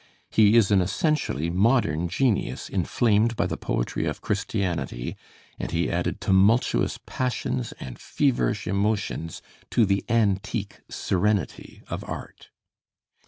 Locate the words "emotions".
8.65-9.43